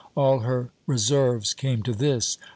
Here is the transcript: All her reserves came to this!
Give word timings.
All 0.15 0.39
her 0.39 0.71
reserves 0.87 1.53
came 1.53 1.83
to 1.83 1.93
this! 1.93 2.39